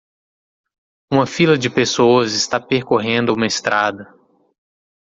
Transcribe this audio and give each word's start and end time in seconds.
Uma 1.13 1.27
fila 1.27 1.55
de 1.55 1.69
pessoas 1.69 2.33
está 2.33 2.59
percorrendo 2.59 3.35
uma 3.35 3.45
estrada. 3.45 4.11